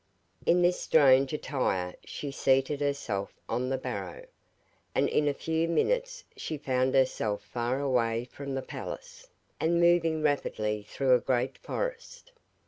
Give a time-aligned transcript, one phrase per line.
[0.47, 4.25] In this strange attire she seated herself on the barrow,
[4.95, 9.29] and in a few minutes she found herself far away from the palace,
[9.59, 12.31] and moving rapidly through a great forest.